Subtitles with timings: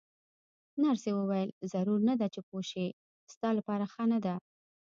[0.81, 2.87] نرسې وویل: ضرور نه ده چې پوه شې،
[3.33, 4.35] ستا لپاره ښه نه ده.